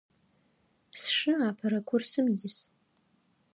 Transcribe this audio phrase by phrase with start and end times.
[0.99, 2.57] Сшы апэрэ курсым ис.